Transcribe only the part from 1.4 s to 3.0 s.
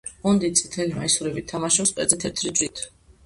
თამაშობს მკერდზე თეთრი ჯვრით.